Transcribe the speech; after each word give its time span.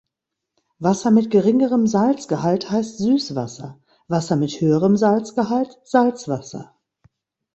Wasser 0.79 1.11
mit 1.11 1.29
geringerem 1.29 1.85
Salzgehalt 1.85 2.71
heißt 2.71 2.97
Süßwasser, 2.97 3.79
Wasser 4.07 4.35
mit 4.35 4.59
höherem 4.59 4.97
Salzgehalt 4.97 5.77
Salzwasser. 5.83 6.75